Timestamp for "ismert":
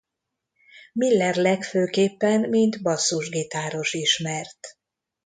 3.93-4.67